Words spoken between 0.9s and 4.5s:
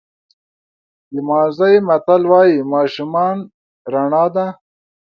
د مازی متل وایي ماشومان رڼا ده.